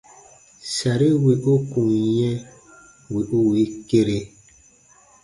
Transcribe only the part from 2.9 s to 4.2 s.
wì u wii kere.